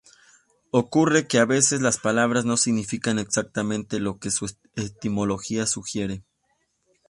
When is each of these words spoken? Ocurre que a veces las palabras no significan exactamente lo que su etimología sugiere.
Ocurre 0.71 1.27
que 1.27 1.37
a 1.37 1.45
veces 1.45 1.79
las 1.79 1.99
palabras 1.99 2.43
no 2.43 2.57
significan 2.57 3.19
exactamente 3.19 3.99
lo 3.99 4.17
que 4.17 4.31
su 4.31 4.51
etimología 4.75 5.67
sugiere. 5.67 6.23